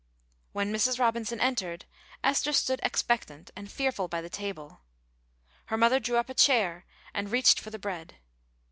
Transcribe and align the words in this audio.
When 0.51 0.73
Mrs. 0.73 0.97
Robinson 0.99 1.39
entered, 1.39 1.85
Esther 2.23 2.53
stood 2.53 2.79
expectant 2.81 3.51
and 3.55 3.71
fearful 3.71 4.07
by 4.07 4.19
the 4.21 4.31
table. 4.31 4.81
Her 5.67 5.77
mother 5.77 5.99
drew 5.99 6.17
up 6.17 6.27
a 6.29 6.33
chair 6.33 6.87
and 7.13 7.31
reached 7.31 7.59
for 7.59 7.69
the 7.69 7.77
bread. 7.77 8.15